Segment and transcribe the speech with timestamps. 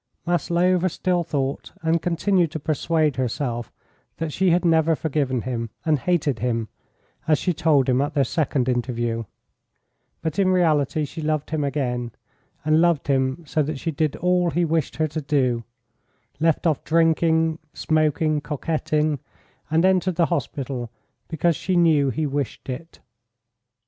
[0.25, 3.71] Maslova still thought and continued to persuade herself
[4.17, 6.69] that she had never forgiven him, and hated him,
[7.27, 9.25] as she told him at their second interview,
[10.23, 12.11] but in reality she loved him again,
[12.65, 15.63] and loved him so that she did all he wished her to do;
[16.39, 19.19] left off drinking, smoking, coquetting,
[19.69, 20.89] and entered the hospital
[21.27, 23.01] because she knew he wished it.